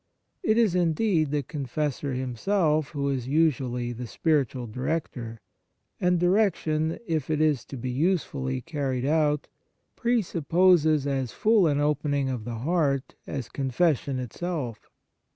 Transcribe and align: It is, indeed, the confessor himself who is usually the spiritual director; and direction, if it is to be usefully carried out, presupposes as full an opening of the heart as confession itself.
It 0.41 0.57
is, 0.57 0.73
indeed, 0.73 1.29
the 1.29 1.43
confessor 1.43 2.15
himself 2.15 2.89
who 2.89 3.07
is 3.09 3.27
usually 3.27 3.91
the 3.93 4.07
spiritual 4.07 4.65
director; 4.65 5.41
and 5.99 6.19
direction, 6.19 6.97
if 7.05 7.29
it 7.29 7.39
is 7.39 7.63
to 7.65 7.77
be 7.77 7.91
usefully 7.91 8.61
carried 8.61 9.05
out, 9.05 9.47
presupposes 9.95 11.05
as 11.05 11.33
full 11.33 11.67
an 11.67 11.79
opening 11.79 12.29
of 12.29 12.45
the 12.45 12.55
heart 12.55 13.13
as 13.27 13.47
confession 13.47 14.17
itself. 14.17 14.89